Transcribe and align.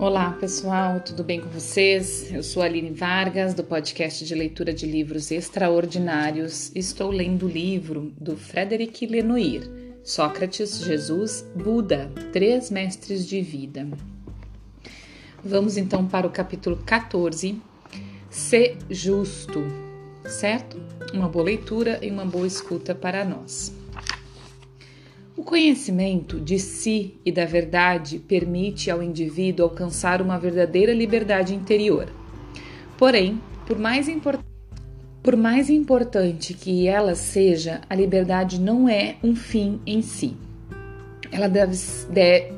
Olá 0.00 0.30
pessoal, 0.32 0.98
tudo 1.00 1.22
bem 1.22 1.42
com 1.42 1.50
vocês? 1.50 2.32
Eu 2.32 2.42
sou 2.42 2.62
Aline 2.62 2.88
Vargas, 2.88 3.52
do 3.52 3.62
podcast 3.62 4.24
de 4.24 4.34
leitura 4.34 4.72
de 4.72 4.86
livros 4.86 5.30
extraordinários. 5.30 6.72
Estou 6.74 7.10
lendo 7.10 7.44
o 7.44 7.48
livro 7.50 8.10
do 8.18 8.34
Frederic 8.34 9.04
Lenoir, 9.04 9.60
Sócrates, 10.02 10.82
Jesus, 10.82 11.44
Buda, 11.54 12.10
Três 12.32 12.70
Mestres 12.70 13.28
de 13.28 13.42
Vida. 13.42 13.86
Vamos 15.44 15.76
então 15.76 16.06
para 16.06 16.26
o 16.26 16.30
capítulo 16.30 16.78
14, 16.78 17.60
Ser 18.30 18.78
Justo, 18.88 19.62
certo? 20.24 20.80
Uma 21.12 21.28
boa 21.28 21.44
leitura 21.44 21.98
e 22.00 22.10
uma 22.10 22.24
boa 22.24 22.46
escuta 22.46 22.94
para 22.94 23.22
nós. 23.22 23.79
O 25.40 25.42
conhecimento 25.42 26.38
de 26.38 26.58
si 26.58 27.14
e 27.24 27.32
da 27.32 27.46
verdade 27.46 28.18
permite 28.18 28.90
ao 28.90 29.02
indivíduo 29.02 29.64
alcançar 29.64 30.20
uma 30.20 30.38
verdadeira 30.38 30.92
liberdade 30.92 31.54
interior. 31.54 32.12
Porém, 32.98 33.40
por 33.66 33.78
mais, 33.78 34.06
import... 34.06 34.38
por 35.22 35.36
mais 35.36 35.70
importante 35.70 36.52
que 36.52 36.86
ela 36.86 37.14
seja, 37.14 37.80
a 37.88 37.94
liberdade 37.94 38.60
não 38.60 38.86
é 38.86 39.16
um 39.24 39.34
fim 39.34 39.80
em 39.86 40.02
si. 40.02 40.36
Ela 41.32 41.48
deve, 41.48 41.74
de... 42.10 42.52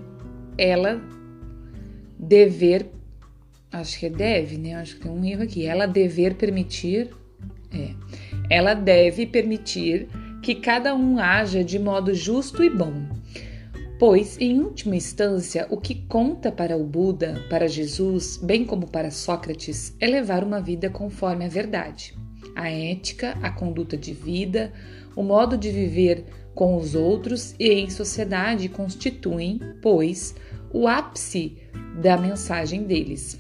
ela 0.59 1.01
dever, 2.19 2.89
acho 3.71 3.97
que 3.97 4.07
é 4.07 4.11
deve, 4.11 4.59
né? 4.59 4.75
Acho 4.75 4.97
que 4.97 5.03
tem 5.03 5.13
um 5.13 5.25
erro 5.25 5.45
aqui. 5.45 5.67
Ela 5.67 5.87
dever 5.87 6.35
permitir, 6.35 7.11
é, 7.73 7.95
ela 8.51 8.75
deve 8.75 9.25
permitir 9.25 10.09
que 10.43 10.57
cada 10.57 10.93
um 10.95 11.19
haja 11.19 11.63
de 11.63 11.79
modo 11.79 12.13
justo 12.13 12.65
e 12.65 12.69
bom. 12.69 12.93
Pois, 13.97 14.37
em 14.41 14.59
última 14.59 14.97
instância, 14.97 15.69
o 15.71 15.77
que 15.77 15.95
conta 15.95 16.51
para 16.51 16.77
o 16.77 16.85
Buda, 16.85 17.41
para 17.49 17.69
Jesus, 17.69 18.37
bem 18.37 18.65
como 18.65 18.89
para 18.89 19.13
Sócrates, 19.13 19.97
é 20.01 20.07
levar 20.09 20.43
uma 20.43 20.61
vida 20.61 20.91
conforme 20.91 21.45
a 21.45 21.49
verdade. 21.49 22.19
A 22.57 22.69
ética, 22.69 23.39
a 23.41 23.51
conduta 23.51 23.97
de 23.97 24.13
vida, 24.13 24.73
o 25.15 25.23
modo 25.23 25.57
de 25.57 25.71
viver 25.71 26.25
com 26.53 26.77
os 26.77 26.97
outros 26.97 27.55
e 27.61 27.71
em 27.71 27.89
sociedade 27.89 28.69
constituem, 28.69 29.61
pois, 29.81 30.35
o 30.73 30.89
ápice 30.89 31.57
da 32.03 32.17
mensagem 32.17 32.83
deles. 32.83 33.39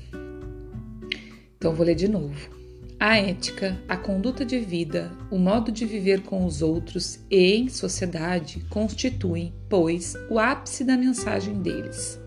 Então, 1.57 1.75
vou 1.75 1.85
ler 1.85 1.97
de 1.97 2.07
novo. 2.07 2.62
A 3.05 3.17
ética, 3.17 3.77
a 3.89 3.97
conduta 3.97 4.45
de 4.45 4.61
vida, 4.61 5.11
o 5.29 5.37
modo 5.37 5.73
de 5.73 5.85
viver 5.85 6.23
com 6.23 6.47
os 6.47 6.63
outros 6.63 7.19
e 7.29 7.57
em 7.57 7.69
sociedade 7.69 8.65
constituem, 8.71 9.53
pois, 9.69 10.15
o 10.31 10.39
ápice 10.39 10.85
da 10.85 10.97
mensagem 10.97 11.61
deles. 11.61 12.21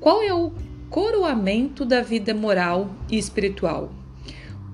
Qual 0.00 0.22
é 0.22 0.32
o 0.32 0.54
coroamento 0.88 1.84
da 1.84 2.00
vida 2.00 2.32
moral 2.32 2.90
e 3.10 3.18
espiritual? 3.18 3.92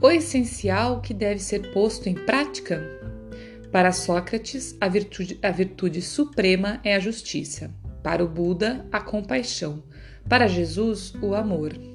O 0.01 0.09
essencial 0.09 1.01
que 1.01 1.13
deve 1.13 1.41
ser 1.41 1.73
posto 1.73 2.09
em 2.09 2.15
prática? 2.15 2.81
Para 3.73 3.91
Sócrates, 3.91 4.77
a 4.81 4.87
virtude, 4.87 5.37
a 5.43 5.51
virtude 5.51 6.01
suprema 6.01 6.79
é 6.85 6.95
a 6.95 7.01
justiça. 7.01 7.75
Para 8.01 8.23
o 8.23 8.29
Buda, 8.29 8.87
a 8.93 9.01
compaixão. 9.01 9.83
Para 10.29 10.47
Jesus, 10.47 11.13
o 11.21 11.35
amor. 11.35 11.94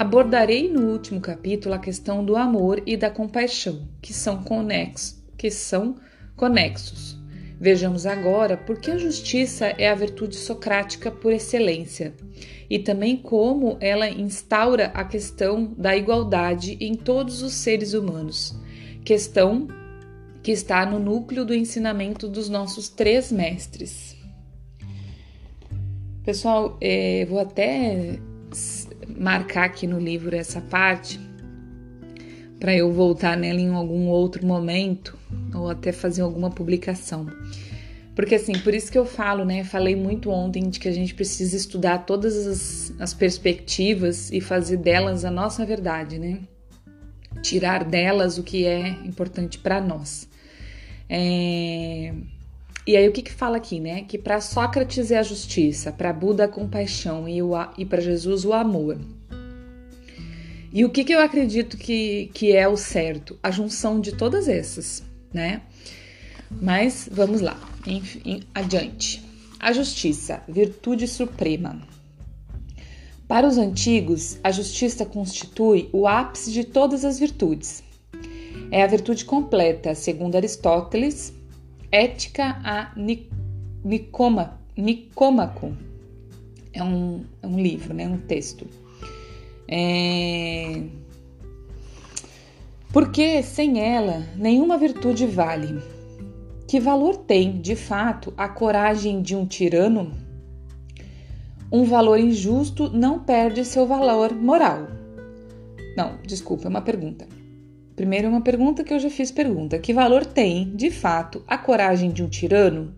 Abordarei 0.00 0.66
no 0.66 0.92
último 0.92 1.20
capítulo 1.20 1.74
a 1.74 1.78
questão 1.78 2.24
do 2.24 2.34
amor 2.34 2.82
e 2.86 2.96
da 2.96 3.10
compaixão, 3.10 3.86
que 4.00 4.14
são, 4.14 4.42
conexos, 4.42 5.22
que 5.36 5.50
são 5.50 5.96
conexos. 6.34 7.18
Vejamos 7.60 8.06
agora 8.06 8.56
por 8.56 8.78
que 8.78 8.90
a 8.90 8.96
justiça 8.96 9.66
é 9.66 9.90
a 9.90 9.94
virtude 9.94 10.36
socrática 10.36 11.10
por 11.10 11.34
excelência 11.34 12.14
e 12.70 12.78
também 12.78 13.14
como 13.14 13.76
ela 13.78 14.08
instaura 14.08 14.86
a 14.94 15.04
questão 15.04 15.74
da 15.76 15.94
igualdade 15.94 16.78
em 16.80 16.94
todos 16.94 17.42
os 17.42 17.52
seres 17.52 17.92
humanos, 17.92 18.58
questão 19.04 19.68
que 20.42 20.50
está 20.50 20.86
no 20.86 20.98
núcleo 20.98 21.44
do 21.44 21.54
ensinamento 21.54 22.26
dos 22.26 22.48
nossos 22.48 22.88
três 22.88 23.30
mestres. 23.30 24.16
Pessoal, 26.24 26.78
é, 26.80 27.26
vou 27.26 27.38
até 27.38 28.18
marcar 29.18 29.64
aqui 29.64 29.86
no 29.86 29.98
livro 29.98 30.34
essa 30.34 30.60
parte 30.60 31.20
para 32.58 32.74
eu 32.74 32.92
voltar 32.92 33.36
nela 33.36 33.58
em 33.58 33.70
algum 33.70 34.08
outro 34.08 34.46
momento 34.46 35.16
ou 35.54 35.70
até 35.70 35.92
fazer 35.92 36.20
alguma 36.22 36.50
publicação. 36.50 37.26
Porque 38.14 38.34
assim, 38.34 38.52
por 38.52 38.74
isso 38.74 38.92
que 38.92 38.98
eu 38.98 39.06
falo, 39.06 39.46
né? 39.46 39.64
Falei 39.64 39.96
muito 39.96 40.30
ontem 40.30 40.68
de 40.68 40.78
que 40.78 40.88
a 40.88 40.92
gente 40.92 41.14
precisa 41.14 41.56
estudar 41.56 41.98
todas 42.04 42.46
as, 42.46 42.92
as 43.00 43.14
perspectivas 43.14 44.30
e 44.30 44.40
fazer 44.42 44.76
delas 44.76 45.24
a 45.24 45.30
nossa 45.30 45.64
verdade, 45.64 46.18
né? 46.18 46.40
Tirar 47.40 47.82
delas 47.82 48.36
o 48.36 48.42
que 48.42 48.66
é 48.66 48.88
importante 49.06 49.58
para 49.58 49.80
nós. 49.80 50.28
É... 51.08 52.12
E 52.86 52.96
aí 52.96 53.08
o 53.08 53.12
que 53.12 53.22
que 53.22 53.32
fala 53.32 53.58
aqui, 53.58 53.78
né? 53.78 54.02
Que 54.02 54.18
para 54.18 54.40
Sócrates 54.40 55.10
é 55.10 55.18
a 55.18 55.22
justiça, 55.22 55.92
para 55.92 56.12
Buda 56.12 56.44
a 56.44 56.48
compaixão 56.48 57.28
e, 57.28 57.42
o, 57.42 57.52
e 57.76 57.84
para 57.84 58.00
Jesus 58.00 58.44
o 58.44 58.52
amor. 58.52 58.98
E 60.72 60.84
o 60.84 60.90
que 60.90 61.04
que 61.04 61.12
eu 61.12 61.20
acredito 61.20 61.76
que, 61.76 62.30
que 62.32 62.52
é 62.52 62.68
o 62.68 62.76
certo? 62.76 63.38
A 63.42 63.50
junção 63.50 64.00
de 64.00 64.12
todas 64.12 64.48
essas, 64.48 65.02
né? 65.32 65.62
Mas 66.50 67.08
vamos 67.10 67.40
lá, 67.40 67.58
enfim, 67.86 68.42
adiante. 68.54 69.22
A 69.58 69.72
justiça, 69.72 70.42
virtude 70.48 71.06
suprema. 71.06 71.82
Para 73.28 73.46
os 73.46 73.58
antigos, 73.58 74.38
a 74.42 74.50
justiça 74.50 75.04
constitui 75.04 75.88
o 75.92 76.06
ápice 76.06 76.50
de 76.50 76.64
todas 76.64 77.04
as 77.04 77.18
virtudes. 77.18 77.82
É 78.70 78.82
a 78.82 78.86
virtude 78.86 79.24
completa, 79.24 79.94
segundo 79.94 80.36
Aristóteles, 80.36 81.32
Ética 81.92 82.60
a 82.62 82.92
Nicoma, 83.84 84.60
Nicômaco. 84.76 85.76
É 86.72 86.82
um, 86.84 87.24
é 87.42 87.46
um 87.46 87.58
livro, 87.58 87.92
né? 87.92 88.06
um 88.06 88.18
texto. 88.18 88.66
É... 89.66 90.84
Porque 92.92 93.42
sem 93.42 93.80
ela 93.80 94.24
nenhuma 94.36 94.78
virtude 94.78 95.26
vale. 95.26 95.82
Que 96.68 96.78
valor 96.78 97.16
tem, 97.16 97.60
de 97.60 97.74
fato, 97.74 98.32
a 98.36 98.48
coragem 98.48 99.20
de 99.20 99.34
um 99.34 99.44
tirano? 99.44 100.12
Um 101.72 101.84
valor 101.84 102.20
injusto 102.20 102.88
não 102.90 103.18
perde 103.18 103.64
seu 103.64 103.86
valor 103.86 104.32
moral. 104.32 104.86
Não, 105.96 106.18
desculpa, 106.22 106.66
é 106.66 106.68
uma 106.68 106.82
pergunta. 106.82 107.26
Primeiro, 108.00 108.30
uma 108.30 108.40
pergunta 108.40 108.82
que 108.82 108.94
eu 108.94 108.98
já 108.98 109.10
fiz 109.10 109.30
pergunta: 109.30 109.78
que 109.78 109.92
valor 109.92 110.24
tem, 110.24 110.74
de 110.74 110.90
fato, 110.90 111.44
a 111.46 111.58
coragem 111.58 112.10
de 112.10 112.22
um 112.22 112.30
tirano? 112.30 112.94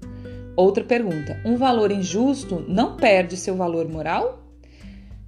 Outra 0.55 0.85
pergunta: 0.85 1.41
um 1.45 1.57
valor 1.57 1.91
injusto 1.91 2.65
não 2.69 2.95
perde 2.95 3.37
seu 3.37 3.57
valor 3.57 3.89
moral? 3.89 4.47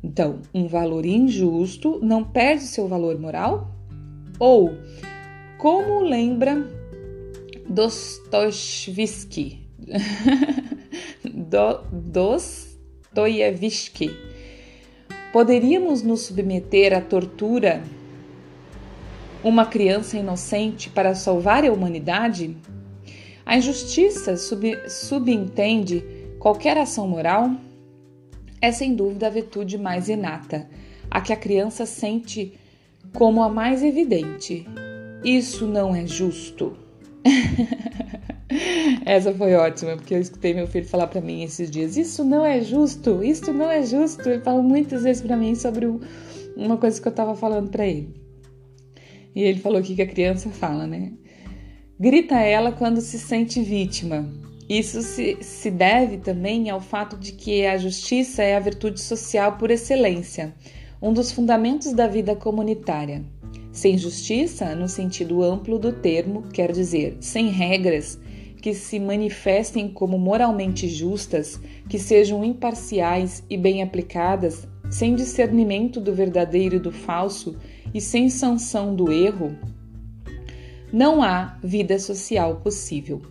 Então, 0.00 0.38
um 0.54 0.68
valor 0.68 1.04
injusto 1.04 1.98
não 2.00 2.22
perde 2.22 2.62
seu 2.62 2.86
valor 2.86 3.18
moral? 3.18 3.74
Ou, 4.38 4.74
como 5.58 6.04
lembra 6.04 6.70
Dostoiévski, 7.68 9.58
Do, 11.28 11.82
Dostoiévski, 11.90 14.12
poderíamos 15.32 16.00
nos 16.00 16.20
submeter 16.20 16.96
à 16.96 17.00
tortura 17.00 17.82
uma 19.44 19.66
criança 19.66 20.16
inocente 20.16 20.88
para 20.88 21.14
salvar 21.14 21.64
a 21.64 21.72
humanidade? 21.72 22.56
A 23.44 23.58
injustiça 23.58 24.38
sub, 24.38 24.74
subentende 24.88 26.02
qualquer 26.38 26.78
ação 26.78 27.06
moral? 27.06 27.50
É 28.60 28.72
sem 28.72 28.94
dúvida 28.94 29.26
a 29.26 29.30
virtude 29.30 29.76
mais 29.76 30.08
inata, 30.08 30.66
a 31.10 31.20
que 31.20 31.30
a 31.30 31.36
criança 31.36 31.84
sente 31.84 32.58
como 33.12 33.42
a 33.42 33.48
mais 33.50 33.82
evidente. 33.82 34.66
Isso 35.22 35.66
não 35.66 35.94
é 35.94 36.06
justo. 36.06 36.74
Essa 39.04 39.32
foi 39.34 39.54
ótima, 39.54 39.96
porque 39.96 40.14
eu 40.14 40.20
escutei 40.20 40.54
meu 40.54 40.66
filho 40.66 40.86
falar 40.86 41.08
para 41.08 41.20
mim 41.20 41.42
esses 41.42 41.70
dias: 41.70 41.98
Isso 41.98 42.24
não 42.24 42.46
é 42.46 42.62
justo, 42.62 43.22
isso 43.22 43.52
não 43.52 43.70
é 43.70 43.82
justo. 43.82 44.26
Ele 44.26 44.40
falou 44.40 44.62
muitas 44.62 45.02
vezes 45.02 45.20
para 45.22 45.36
mim 45.36 45.54
sobre 45.54 45.86
uma 46.56 46.78
coisa 46.78 47.00
que 47.00 47.06
eu 47.06 47.10
estava 47.10 47.34
falando 47.34 47.68
para 47.68 47.86
ele. 47.86 48.23
E 49.34 49.42
ele 49.42 49.58
falou 49.58 49.78
aqui 49.78 49.94
que 49.94 50.02
a 50.02 50.06
criança 50.06 50.48
fala, 50.50 50.86
né? 50.86 51.12
Grita 51.98 52.36
ela 52.36 52.72
quando 52.72 53.00
se 53.00 53.18
sente 53.18 53.62
vítima. 53.62 54.28
Isso 54.68 55.02
se, 55.02 55.36
se 55.40 55.70
deve 55.70 56.18
também 56.18 56.70
ao 56.70 56.80
fato 56.80 57.16
de 57.16 57.32
que 57.32 57.66
a 57.66 57.76
justiça 57.76 58.42
é 58.42 58.56
a 58.56 58.60
virtude 58.60 59.00
social 59.00 59.58
por 59.58 59.70
excelência, 59.70 60.54
um 61.02 61.12
dos 61.12 61.30
fundamentos 61.30 61.92
da 61.92 62.06
vida 62.06 62.34
comunitária. 62.34 63.22
Sem 63.70 63.98
justiça, 63.98 64.74
no 64.74 64.88
sentido 64.88 65.42
amplo 65.42 65.78
do 65.78 65.92
termo, 65.92 66.42
quer 66.52 66.72
dizer 66.72 67.16
sem 67.20 67.48
regras 67.48 68.18
que 68.62 68.72
se 68.72 68.98
manifestem 68.98 69.88
como 69.88 70.18
moralmente 70.18 70.88
justas, 70.88 71.60
que 71.86 71.98
sejam 71.98 72.42
imparciais 72.42 73.44
e 73.50 73.58
bem 73.58 73.82
aplicadas, 73.82 74.66
sem 74.88 75.14
discernimento 75.14 76.00
do 76.00 76.14
verdadeiro 76.14 76.76
e 76.76 76.78
do 76.78 76.90
falso 76.90 77.54
e 77.94 78.00
sem 78.00 78.28
sanção 78.28 78.94
do 78.94 79.12
erro, 79.12 79.56
não 80.92 81.22
há 81.22 81.56
vida 81.62 81.98
social 81.98 82.56
possível. 82.56 83.22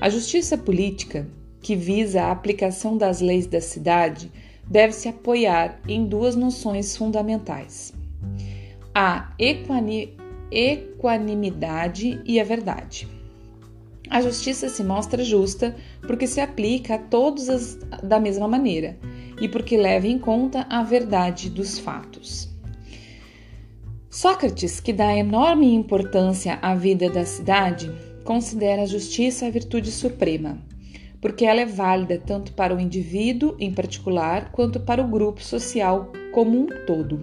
A 0.00 0.08
justiça 0.08 0.56
política, 0.58 1.28
que 1.60 1.76
visa 1.76 2.22
a 2.22 2.32
aplicação 2.32 2.96
das 2.96 3.20
leis 3.20 3.46
da 3.46 3.60
cidade, 3.60 4.32
deve 4.66 4.94
se 4.94 5.08
apoiar 5.08 5.78
em 5.86 6.06
duas 6.06 6.34
noções 6.34 6.96
fundamentais: 6.96 7.92
a 8.94 9.34
equanimidade 10.50 12.20
e 12.24 12.40
a 12.40 12.44
verdade. 12.44 13.06
A 14.10 14.20
justiça 14.20 14.68
se 14.68 14.84
mostra 14.84 15.24
justa 15.24 15.74
porque 16.06 16.26
se 16.26 16.40
aplica 16.40 16.96
a 16.96 16.98
todos 16.98 17.48
as, 17.48 17.78
da 18.02 18.20
mesma 18.20 18.46
maneira 18.46 18.98
e 19.40 19.48
porque 19.48 19.76
leva 19.76 20.06
em 20.06 20.18
conta 20.18 20.66
a 20.68 20.82
verdade 20.82 21.48
dos 21.48 21.78
fatos. 21.78 22.51
Sócrates, 24.14 24.78
que 24.78 24.92
dá 24.92 25.16
enorme 25.16 25.72
importância 25.72 26.58
à 26.60 26.74
vida 26.74 27.08
da 27.08 27.24
cidade, 27.24 27.90
considera 28.24 28.82
a 28.82 28.86
justiça 28.86 29.46
a 29.46 29.50
virtude 29.50 29.90
suprema, 29.90 30.58
porque 31.18 31.46
ela 31.46 31.62
é 31.62 31.64
válida 31.64 32.18
tanto 32.18 32.52
para 32.52 32.76
o 32.76 32.78
indivíduo 32.78 33.56
em 33.58 33.72
particular 33.72 34.52
quanto 34.52 34.78
para 34.78 35.02
o 35.02 35.08
grupo 35.08 35.42
social 35.42 36.12
como 36.30 36.60
um 36.60 36.66
todo. 36.86 37.22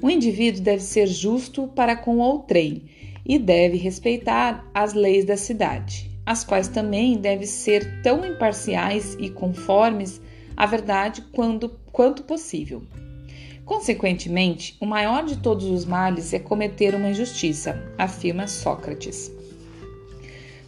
O 0.00 0.08
indivíduo 0.08 0.62
deve 0.62 0.82
ser 0.82 1.06
justo 1.06 1.68
para 1.68 1.94
com 1.94 2.16
outrem 2.16 2.84
e 3.22 3.38
deve 3.38 3.76
respeitar 3.76 4.66
as 4.72 4.94
leis 4.94 5.26
da 5.26 5.36
cidade, 5.36 6.10
as 6.24 6.42
quais 6.42 6.68
também 6.68 7.18
devem 7.18 7.46
ser 7.46 8.00
tão 8.00 8.24
imparciais 8.24 9.14
e 9.20 9.28
conformes 9.28 10.22
à 10.56 10.64
verdade 10.64 11.20
quando, 11.32 11.78
quanto 11.92 12.22
possível. 12.22 12.82
Consequentemente, 13.70 14.76
o 14.80 14.84
maior 14.84 15.24
de 15.24 15.36
todos 15.36 15.64
os 15.66 15.84
males 15.84 16.32
é 16.32 16.40
cometer 16.40 16.92
uma 16.92 17.08
injustiça, 17.08 17.80
afirma 17.96 18.48
Sócrates. 18.48 19.30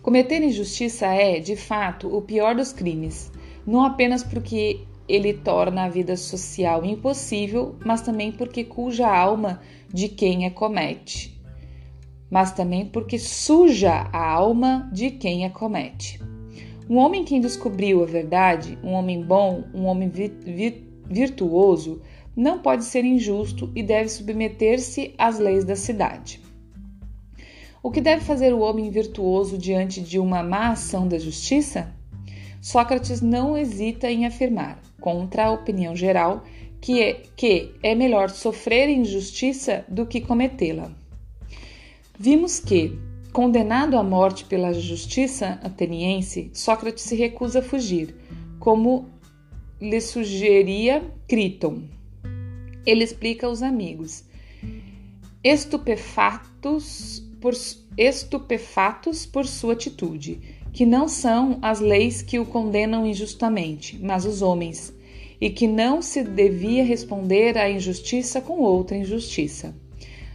Cometer 0.00 0.40
injustiça 0.40 1.06
é, 1.06 1.40
de 1.40 1.56
fato, 1.56 2.16
o 2.16 2.22
pior 2.22 2.54
dos 2.54 2.72
crimes, 2.72 3.32
não 3.66 3.84
apenas 3.84 4.22
porque 4.22 4.82
ele 5.08 5.34
torna 5.34 5.82
a 5.82 5.88
vida 5.88 6.16
social 6.16 6.84
impossível, 6.84 7.74
mas 7.84 8.02
também 8.02 8.30
porque 8.30 8.62
cuja 8.62 9.08
alma 9.08 9.60
de 9.92 10.08
quem 10.08 10.46
a 10.46 10.50
comete, 10.52 11.36
mas 12.30 12.52
também 12.52 12.86
porque 12.86 13.18
suja 13.18 14.08
a 14.12 14.24
alma 14.24 14.88
de 14.92 15.10
quem 15.10 15.44
a 15.44 15.50
comete. 15.50 16.20
Um 16.88 16.98
homem 16.98 17.24
que 17.24 17.40
descobriu 17.40 18.00
a 18.00 18.06
verdade, 18.06 18.78
um 18.80 18.92
homem 18.92 19.24
bom, 19.24 19.64
um 19.74 19.86
homem 19.86 20.08
virtuoso, 21.10 22.00
não 22.36 22.58
pode 22.58 22.84
ser 22.84 23.04
injusto 23.04 23.70
e 23.74 23.82
deve 23.82 24.08
submeter-se 24.08 25.14
às 25.18 25.38
leis 25.38 25.64
da 25.64 25.76
cidade. 25.76 26.40
O 27.82 27.90
que 27.90 28.00
deve 28.00 28.24
fazer 28.24 28.54
o 28.54 28.60
homem 28.60 28.90
virtuoso 28.90 29.58
diante 29.58 30.00
de 30.00 30.18
uma 30.18 30.42
má 30.42 30.68
ação 30.68 31.08
da 31.08 31.18
justiça? 31.18 31.92
Sócrates 32.60 33.20
não 33.20 33.58
hesita 33.58 34.08
em 34.08 34.24
afirmar, 34.24 34.80
contra 35.00 35.46
a 35.46 35.50
opinião 35.50 35.96
geral, 35.96 36.44
que 36.80 37.02
é, 37.02 37.22
que 37.36 37.74
é 37.82 37.94
melhor 37.94 38.30
sofrer 38.30 38.88
injustiça 38.88 39.84
do 39.88 40.06
que 40.06 40.20
cometê-la. 40.20 40.92
Vimos 42.18 42.60
que, 42.60 42.96
condenado 43.32 43.96
à 43.96 44.02
morte 44.02 44.44
pela 44.44 44.72
justiça 44.72 45.58
ateniense, 45.62 46.50
Sócrates 46.54 47.02
se 47.02 47.16
recusa 47.16 47.58
a 47.58 47.62
fugir, 47.62 48.14
como 48.60 49.08
lhe 49.80 50.00
sugeria 50.00 51.02
Criton. 51.26 51.82
Ele 52.84 53.04
explica 53.04 53.46
aos 53.46 53.62
amigos, 53.62 54.24
estupefatos 55.44 57.22
por, 57.40 57.52
estupefatos 57.96 59.26
por 59.26 59.46
sua 59.46 59.72
atitude, 59.72 60.40
que 60.72 60.86
não 60.86 61.06
são 61.06 61.58
as 61.60 61.80
leis 61.80 62.22
que 62.22 62.38
o 62.38 62.46
condenam 62.46 63.06
injustamente, 63.06 63.98
mas 64.02 64.24
os 64.24 64.42
homens, 64.42 64.92
e 65.40 65.50
que 65.50 65.66
não 65.66 66.00
se 66.00 66.22
devia 66.22 66.84
responder 66.84 67.58
à 67.58 67.68
injustiça 67.68 68.40
com 68.40 68.60
outra 68.60 68.96
injustiça. 68.96 69.74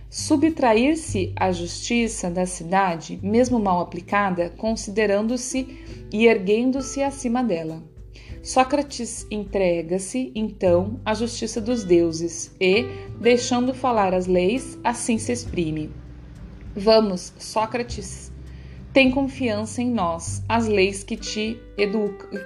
Subtrair-se 0.10 1.34
à 1.36 1.52
justiça 1.52 2.30
da 2.30 2.46
cidade, 2.46 3.20
mesmo 3.22 3.60
mal 3.60 3.82
aplicada, 3.82 4.50
considerando-se 4.58 5.68
e 6.12 6.26
erguendo-se 6.26 7.02
acima 7.02 7.44
dela. 7.44 7.84
Sócrates 8.42 9.28
entrega-se, 9.30 10.31
então, 10.34 11.00
à 11.04 11.14
justiça 11.14 11.60
dos 11.60 11.84
deuses 11.84 12.56
e, 12.62 12.86
deixando 13.19 13.74
falar 13.74 14.14
as 14.14 14.25
leis, 14.25 14.80
assim 14.84 15.18
se 15.18 15.31
exprime. 15.31 15.92
Vamos, 16.75 17.34
Sócrates, 17.38 18.31
tem 18.94 19.12
confiança 19.12 19.81
em 19.81 19.92
nós, 19.92 20.42
as 20.48 20.68
leis 20.68 21.04
que 21.04 21.18
te 21.18 21.60
educam. 21.78 22.40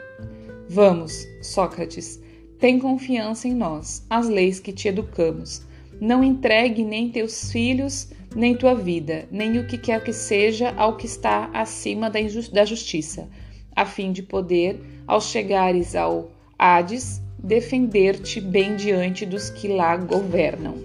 Vamos, 0.68 1.28
Sócrates, 1.42 2.20
tem 2.58 2.80
confiança 2.80 3.48
em 3.48 3.54
nós, 3.54 4.06
as 4.10 4.28
leis 4.28 4.60
que 4.60 4.72
te 4.72 4.88
educamos. 4.88 5.62
Não 6.00 6.24
entregue 6.24 6.84
nem 6.84 7.10
teus 7.10 7.52
filhos, 7.52 8.10
nem 8.36 8.56
tua 8.56 8.74
vida, 8.74 9.28
nem 9.30 9.60
o 9.60 9.68
que 9.68 9.78
quer 9.78 10.04
que 10.04 10.14
seja 10.14 10.74
ao 10.78 10.98
que 10.98 11.06
está 11.06 11.50
acima 11.54 12.10
da, 12.10 12.20
da 12.52 12.66
justiça, 12.66 13.30
a 13.76 13.86
fim 13.86 14.12
de 14.12 14.24
poder, 14.24 14.80
ao 15.08 15.22
chegares 15.22 15.96
ao 15.96 16.32
Hades, 16.58 17.22
defender-te 17.38 18.40
bem 18.40 18.76
diante 18.76 19.26
dos 19.26 19.50
que 19.50 19.68
lá 19.68 19.98
governam. 19.98 20.76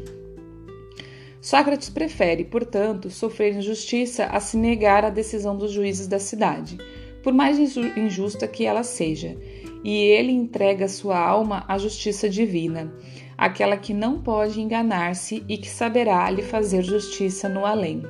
Sócrates 1.41 1.89
prefere, 1.89 2.45
portanto, 2.45 3.09
sofrer 3.11 3.55
injustiça 3.55 4.25
a 4.27 4.41
se 4.41 4.57
negar 4.57 5.05
à 5.05 5.11
decisão 5.11 5.57
dos 5.57 5.71
juízes 5.71 6.09
da 6.09 6.19
cidade, 6.19 6.79
por 7.23 7.33
mais 7.33 7.59
injusta 7.97 8.49
que 8.49 8.65
ela 8.65 8.83
seja, 8.83 9.37
e 9.85 9.97
ele 9.97 10.33
entrega 10.33 10.89
sua 10.89 11.19
alma 11.19 11.65
à 11.69 11.79
justiça 11.79 12.29
divina, 12.29 12.93
aquela 13.39 13.77
que 13.77 13.95
não 13.95 14.21
pode 14.21 14.61
enganar-se 14.61 15.45
e 15.49 15.57
que 15.59 15.69
saberá 15.69 16.29
lhe 16.31 16.43
fazer 16.43 16.83
justiça 16.83 17.49
no 17.49 17.65
além. 17.65 18.03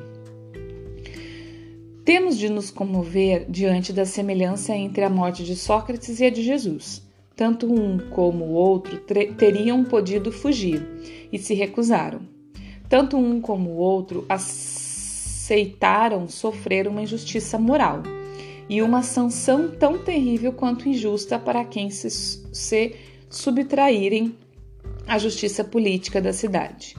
Temos 2.07 2.39
de 2.39 2.49
nos 2.49 2.71
comover 2.71 3.47
diante 3.49 3.93
da 3.93 4.07
semelhança 4.07 4.73
entre 4.73 5.03
a 5.03 5.11
morte 5.11 5.43
de 5.43 5.57
Sócrates 5.57 6.21
e 6.21 6.27
a 6.27 6.31
de 6.31 6.41
Jesus. 6.41 7.03
Tanto 7.35 7.67
um 7.67 7.99
como 8.11 8.45
o 8.45 8.53
outro 8.53 9.01
teriam 9.37 9.83
podido 9.83 10.31
fugir 10.31 10.87
e 11.33 11.37
se 11.37 11.53
recusaram. 11.53 12.21
Tanto 12.89 13.17
um 13.17 13.41
como 13.41 13.71
o 13.71 13.79
outro 13.79 14.25
aceitaram 14.29 16.29
sofrer 16.29 16.87
uma 16.87 17.03
injustiça 17.03 17.59
moral 17.59 18.05
e 18.69 18.81
uma 18.83 19.03
sanção 19.03 19.69
tão 19.69 19.99
terrível 19.99 20.53
quanto 20.53 20.89
injusta 20.89 21.41
para 21.41 21.65
quem 21.65 21.91
se, 21.91 22.09
se 22.09 22.95
subtraírem 23.29 24.33
à 25.09 25.19
justiça 25.19 25.65
política 25.65 26.23
da 26.23 26.33
cidade. 26.33 26.97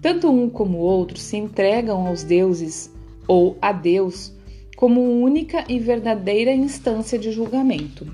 Tanto 0.00 0.30
um 0.30 0.48
como 0.48 0.78
o 0.78 0.82
outro 0.82 1.18
se 1.18 1.36
entregam 1.36 2.06
aos 2.06 2.22
deuses 2.22 2.94
ou 3.26 3.58
a 3.60 3.72
Deus 3.72 4.35
como 4.76 5.22
única 5.22 5.64
e 5.70 5.78
verdadeira 5.78 6.52
instância 6.52 7.18
de 7.18 7.32
julgamento. 7.32 8.06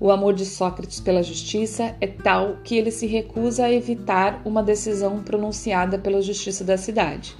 O 0.00 0.10
amor 0.10 0.32
de 0.32 0.46
Sócrates 0.46 1.00
pela 1.00 1.22
justiça 1.22 1.94
é 2.00 2.06
tal 2.06 2.56
que 2.64 2.78
ele 2.78 2.90
se 2.90 3.06
recusa 3.06 3.66
a 3.66 3.72
evitar 3.72 4.40
uma 4.46 4.62
decisão 4.62 5.22
pronunciada 5.22 5.98
pela 5.98 6.22
justiça 6.22 6.64
da 6.64 6.78
cidade 6.78 7.36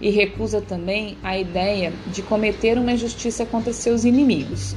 e 0.00 0.10
recusa 0.10 0.60
também 0.60 1.16
a 1.22 1.36
ideia 1.36 1.92
de 2.12 2.22
cometer 2.22 2.78
uma 2.78 2.92
injustiça 2.92 3.44
contra 3.44 3.72
seus 3.72 4.04
inimigos. 4.04 4.76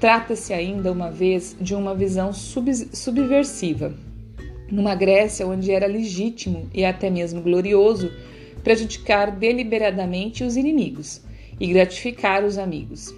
Trata-se 0.00 0.52
ainda 0.52 0.90
uma 0.90 1.10
vez 1.10 1.56
de 1.60 1.74
uma 1.74 1.94
visão 1.94 2.32
sub 2.32 2.72
subversiva. 2.74 3.94
Numa 4.70 4.94
Grécia 4.94 5.46
onde 5.46 5.70
era 5.70 5.86
legítimo 5.86 6.68
e 6.74 6.84
até 6.84 7.10
mesmo 7.10 7.40
glorioso 7.40 8.10
prejudicar 8.64 9.30
deliberadamente 9.30 10.42
os 10.42 10.56
inimigos 10.56 11.25
e 11.58 11.66
gratificar 11.66 12.44
os 12.44 12.58
amigos. 12.58 13.14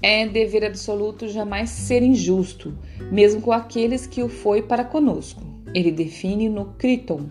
É 0.00 0.26
dever 0.26 0.64
absoluto 0.64 1.28
jamais 1.28 1.70
ser 1.70 2.02
injusto, 2.02 2.76
mesmo 3.10 3.40
com 3.40 3.52
aqueles 3.52 4.06
que 4.06 4.22
o 4.22 4.28
foi 4.28 4.62
para 4.62 4.84
conosco. 4.84 5.42
Ele 5.74 5.90
define 5.90 6.48
no 6.48 6.66
Criton. 6.78 7.26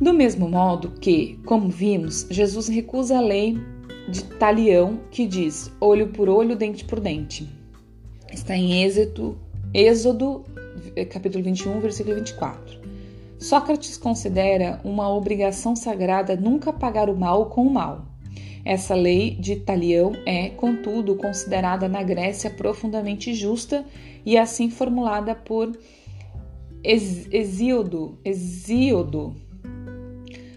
Do 0.00 0.12
mesmo 0.12 0.48
modo 0.48 0.92
que, 1.00 1.38
como 1.44 1.68
vimos, 1.68 2.26
Jesus 2.30 2.68
recusa 2.68 3.18
a 3.18 3.20
lei 3.20 3.58
de 4.08 4.24
Talião 4.24 5.00
que 5.10 5.26
diz 5.26 5.72
olho 5.80 6.08
por 6.08 6.28
olho, 6.28 6.56
dente 6.56 6.84
por 6.84 7.00
dente. 7.00 7.48
Está 8.32 8.56
em 8.56 8.82
Êxodo, 8.82 9.38
Êxodo 9.72 10.44
capítulo 11.10 11.42
21, 11.42 11.80
versículo 11.80 12.16
24. 12.16 12.83
Sócrates 13.44 13.98
considera 13.98 14.80
uma 14.82 15.06
obrigação 15.14 15.76
sagrada 15.76 16.34
nunca 16.34 16.72
pagar 16.72 17.10
o 17.10 17.14
mal 17.16 17.50
com 17.50 17.66
o 17.66 17.70
mal 17.70 18.06
Essa 18.64 18.94
lei 18.94 19.32
de 19.32 19.56
Talião 19.56 20.12
é, 20.24 20.48
contudo, 20.48 21.14
considerada 21.14 21.86
na 21.86 22.02
Grécia 22.02 22.48
profundamente 22.48 23.34
justa 23.34 23.84
e 24.24 24.38
assim 24.38 24.70
formulada 24.70 25.34
por 25.34 25.78
Hesíodo, 26.82 28.18
Hesíodo 28.24 29.36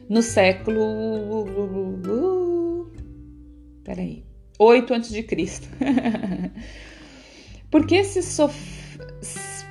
no 0.07 0.21
século 0.21 0.81
peraí, 3.83 4.23
8 4.57 4.93
a.C. 4.93 5.27
Porque 7.69 8.05
se, 8.05 8.23
sof... 8.23 8.55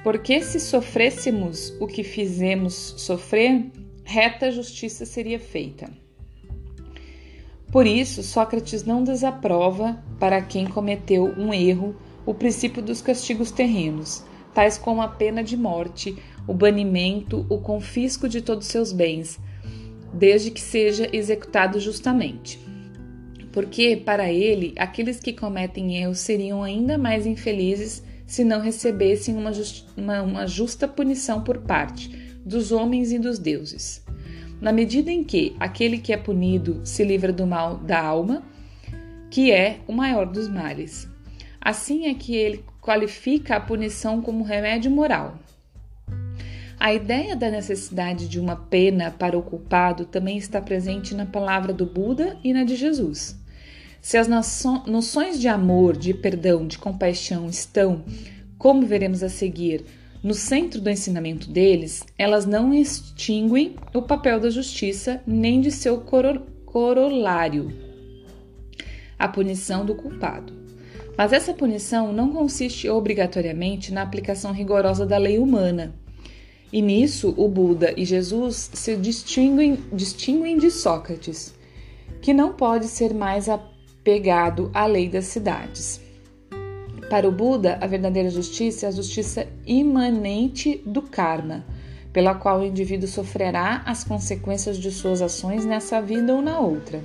Porque 0.07 0.41
se 0.41 0.61
sofrêssemos 0.61 1.75
o 1.81 1.87
que 1.89 2.05
fizemos 2.05 2.95
sofrer, 2.97 3.73
reta 4.05 4.53
justiça 4.53 5.05
seria 5.05 5.41
feita. 5.41 5.91
Por 7.73 7.89
isso, 7.89 8.23
Sócrates 8.23 8.85
não 8.85 9.03
desaprova 9.03 10.01
para 10.21 10.41
quem 10.41 10.65
cometeu 10.65 11.35
um 11.37 11.53
erro 11.53 11.97
o 12.25 12.33
princípio 12.33 12.81
dos 12.81 13.03
castigos 13.03 13.51
terrenos, 13.51 14.23
tais 14.55 14.79
como 14.79 15.03
a 15.03 15.09
pena 15.09 15.43
de 15.43 15.57
morte, 15.57 16.17
o 16.47 16.55
banimento, 16.55 17.45
o 17.51 17.59
confisco 17.59 18.29
de 18.29 18.41
todos 18.41 18.69
seus 18.69 18.93
bens, 18.93 19.41
desde 20.15 20.53
que 20.53 20.61
seja 20.61 21.11
executado 21.13 21.81
justamente. 21.81 22.61
Porque, 23.51 23.97
para 23.97 24.31
ele, 24.31 24.73
aqueles 24.79 25.19
que 25.19 25.33
cometem 25.33 26.01
erros 26.01 26.21
seriam 26.21 26.63
ainda 26.63 26.97
mais 26.97 27.27
infelizes 27.27 28.06
se 28.27 28.45
não 28.45 28.61
recebessem 28.61 29.37
uma, 29.37 29.53
just, 29.53 29.87
uma, 29.97 30.23
uma 30.23 30.47
justa 30.47 30.89
punição 30.89 31.43
por 31.43 31.59
parte 31.59 32.09
dos 32.45 32.73
homens 32.73 33.13
e 33.13 33.19
dos 33.19 33.39
deuses. 33.39 34.05
Na 34.61 34.73
medida 34.73 35.11
em 35.11 35.23
que 35.23 35.55
aquele 35.61 35.99
que 35.99 36.13
é 36.13 36.17
punido 36.17 36.81
se 36.85 37.05
livra 37.05 37.33
do 37.33 37.47
mal 37.47 37.77
da 37.77 38.01
alma, 38.01 38.43
que 39.31 39.53
é 39.53 39.81
o 39.87 39.93
maior 39.93 40.27
dos 40.27 40.49
males. 40.49 41.09
Assim 41.61 42.07
é 42.07 42.15
que 42.15 42.35
ele 42.35 42.65
qualifica 42.81 43.57
a 43.57 43.61
punição 43.61 44.23
como 44.23 44.45
remédio 44.45 44.91
moral, 44.91 45.39
a 46.79 46.93
ideia 46.93 47.35
da 47.35 47.51
necessidade 47.51 48.29
de 48.29 48.39
uma 48.39 48.55
pena 48.55 49.11
para 49.11 49.37
o 49.37 49.43
culpado 49.43 50.05
também 50.05 50.37
está 50.37 50.61
presente 50.61 51.15
na 51.15 51.25
palavra 51.25 51.73
do 51.73 51.87
Buda 51.87 52.37
e 52.45 52.53
na 52.53 52.65
de 52.65 52.77
Jesus. 52.77 53.35
Se 54.07 54.17
as 54.17 54.29
noções 54.29 55.41
de 55.41 55.49
amor, 55.49 55.97
de 55.97 56.15
perdão, 56.15 56.65
de 56.65 56.79
compaixão 56.79 57.49
estão, 57.49 58.05
como 58.57 58.87
veremos 58.87 59.21
a 59.25 59.29
seguir, 59.29 59.85
no 60.23 60.33
centro 60.33 60.81
do 60.81 60.89
ensinamento 60.89 61.51
deles, 61.51 62.05
elas 62.17 62.47
não 62.47 62.73
extinguem 62.73 63.75
o 63.93 64.01
papel 64.01 64.39
da 64.39 64.49
justiça 64.49 65.21
nem 65.27 65.61
de 65.61 65.73
seu 65.73 66.05
corolário, 66.65 67.73
a 69.19 69.27
punição 69.27 69.85
do 69.85 69.97
culpado. 69.97 70.53
Mas 71.19 71.33
essa 71.33 71.53
punição 71.53 72.13
não 72.13 72.31
consiste 72.31 72.89
obrigatoriamente 72.89 73.93
na 73.93 74.03
aplicação 74.03 74.53
rigorosa 74.53 75.05
da 75.05 75.19
lei 75.19 75.41
humana 75.41 75.93
e 76.73 76.81
nisso 76.81 77.35
o 77.37 77.49
Buda 77.49 77.93
e 77.97 78.05
Jesus 78.05 78.71
se 78.73 78.95
distinguem, 78.95 79.81
distinguem 79.93 80.59
de 80.59 80.71
Sócrates, 80.71 81.53
que 82.23 82.33
não 82.33 82.53
pode 82.53 82.87
ser 82.87 83.13
mais 83.13 83.49
apegado 84.07 84.71
à 84.73 84.87
lei 84.87 85.09
das 85.09 85.25
cidades. 85.25 86.01
Para 87.11 87.29
o 87.29 87.33
Buda, 87.33 87.77
a 87.81 87.89
verdadeira 87.89 88.31
justiça 88.31 88.87
é 88.87 88.89
a 88.89 88.93
justiça 88.93 89.49
imanente 89.67 90.81
do 90.87 91.03
karma, 91.03 91.67
pela 92.13 92.33
qual 92.33 92.61
o 92.61 92.65
indivíduo 92.65 93.09
sofrerá 93.09 93.83
as 93.85 94.05
consequências 94.05 94.79
de 94.79 94.93
suas 94.93 95.21
ações 95.21 95.65
nessa 95.65 96.01
vida 96.01 96.33
ou 96.33 96.41
na 96.41 96.61
outra. 96.61 97.03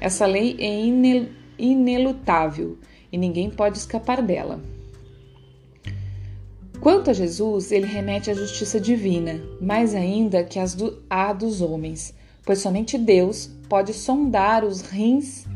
Essa 0.00 0.24
lei 0.24 0.56
é 0.58 0.82
inelutável 1.58 2.78
e 3.12 3.18
ninguém 3.18 3.50
pode 3.50 3.76
escapar 3.76 4.22
dela. 4.22 4.62
Quanto 6.80 7.10
a 7.10 7.12
Jesus, 7.12 7.70
ele 7.70 7.86
remete 7.86 8.30
à 8.30 8.34
justiça 8.34 8.80
divina, 8.80 9.42
mais 9.60 9.94
ainda 9.94 10.42
que 10.42 10.58
as 10.58 10.74
do, 10.74 11.02
a 11.08 11.34
dos 11.34 11.60
homens, 11.60 12.14
pois 12.46 12.60
somente 12.60 12.96
Deus 12.96 13.50
pode 13.68 13.92
sondar 13.92 14.64
os 14.64 14.80
rins 14.80 15.46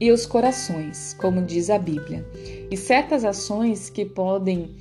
e 0.00 0.10
os 0.10 0.26
corações, 0.26 1.14
como 1.14 1.42
diz 1.42 1.70
a 1.70 1.78
Bíblia. 1.78 2.26
E 2.70 2.76
certas 2.76 3.24
ações 3.24 3.88
que 3.88 4.04
podem 4.04 4.74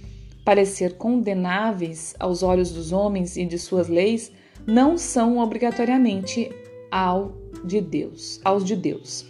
parecer 0.44 0.98
condenáveis 0.98 2.16
aos 2.20 2.44
olhos 2.44 2.72
dos 2.72 2.92
homens 2.92 3.36
e 3.36 3.46
de 3.46 3.58
suas 3.58 3.88
leis 3.88 4.32
não 4.66 4.98
são 4.98 5.40
obrigatoriamente 5.40 6.52
ao 6.92 7.34
de 7.64 7.82
Deus, 7.82 8.40
aos 8.44 8.64
de 8.64 8.76
Deus. 8.76 9.26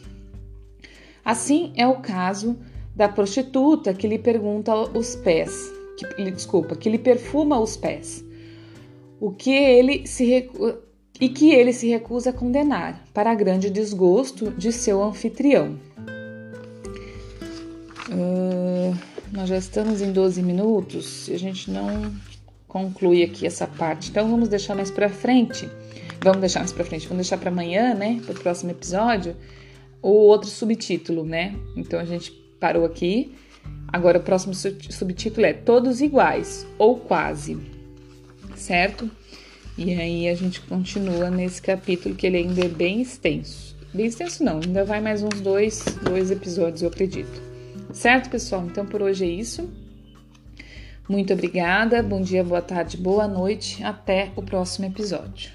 Assim 1.23 1.71
é 1.75 1.87
o 1.87 2.01
caso 2.01 2.57
da 2.95 3.09
prostituta 3.09 3.93
que 3.93 4.07
lhe 4.07 4.19
pergunta 4.19 4.73
os 4.97 5.15
pés: 5.15 5.51
que, 5.97 6.31
desculpa, 6.31 6.75
que 6.75 6.89
lhe 6.89 6.99
perfuma 6.99 7.59
os 7.59 7.75
pés, 7.75 8.23
o 9.19 9.31
que 9.31 9.51
ele 9.51 10.05
se. 10.05 10.49
E 11.19 11.29
que 11.29 11.51
ele 11.51 11.71
se 11.71 11.87
recusa 11.87 12.29
a 12.29 12.33
condenar, 12.33 13.03
para 13.13 13.33
grande 13.33 13.69
desgosto 13.69 14.51
de 14.51 14.71
seu 14.71 15.01
anfitrião. 15.01 15.79
Uh, 18.09 18.95
nós 19.31 19.49
já 19.49 19.57
estamos 19.57 20.01
em 20.01 20.11
12 20.11 20.41
minutos 20.41 21.27
e 21.27 21.33
a 21.33 21.39
gente 21.39 21.71
não 21.71 22.13
conclui 22.67 23.23
aqui 23.23 23.47
essa 23.47 23.65
parte, 23.65 24.09
então 24.09 24.29
vamos 24.29 24.49
deixar 24.49 24.75
mais 24.75 24.91
para 24.91 25.09
frente. 25.09 25.69
Vamos 26.21 26.39
deixar 26.39 26.59
mais 26.59 26.71
para 26.71 26.83
frente, 26.83 27.07
vamos 27.07 27.23
deixar 27.23 27.37
para 27.37 27.49
amanhã, 27.49 27.93
né, 27.93 28.19
para 28.25 28.35
o 28.35 28.39
próximo 28.39 28.71
episódio, 28.71 29.35
o 30.01 30.09
outro 30.09 30.49
subtítulo, 30.49 31.23
né? 31.23 31.55
Então 31.77 31.99
a 31.99 32.05
gente 32.05 32.31
parou 32.59 32.83
aqui 32.83 33.35
Agora, 33.87 34.17
o 34.17 34.21
próximo 34.21 34.53
subtítulo 34.53 35.45
é 35.45 35.53
Todos 35.53 36.01
Iguais 36.01 36.67
ou 36.77 36.97
Quase, 36.97 37.57
certo? 38.55 39.09
E 39.77 39.93
aí 39.93 40.29
a 40.29 40.35
gente 40.35 40.61
continua 40.61 41.29
nesse 41.29 41.61
capítulo 41.61 42.15
que 42.15 42.25
ele 42.25 42.37
ainda 42.37 42.65
é 42.65 42.69
bem 42.69 43.01
extenso. 43.01 43.75
Bem 43.93 44.05
extenso 44.05 44.43
não, 44.43 44.59
ainda 44.63 44.85
vai 44.85 45.01
mais 45.01 45.21
uns 45.21 45.41
dois, 45.41 45.83
dois 46.01 46.31
episódios, 46.31 46.81
eu 46.81 46.89
acredito. 46.89 47.41
Certo, 47.93 48.29
pessoal? 48.29 48.65
Então 48.65 48.85
por 48.85 49.01
hoje 49.01 49.25
é 49.25 49.29
isso. 49.29 49.69
Muito 51.07 51.33
obrigada, 51.33 52.01
bom 52.01 52.21
dia, 52.21 52.43
boa 52.43 52.61
tarde, 52.61 52.97
boa 52.97 53.27
noite, 53.27 53.83
até 53.83 54.31
o 54.35 54.41
próximo 54.41 54.87
episódio. 54.87 55.51